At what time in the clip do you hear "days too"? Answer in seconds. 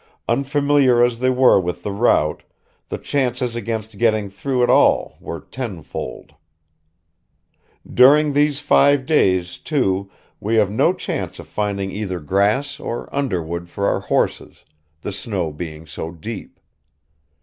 9.05-10.09